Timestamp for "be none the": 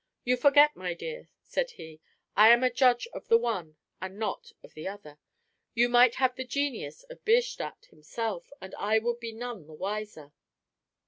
9.19-9.75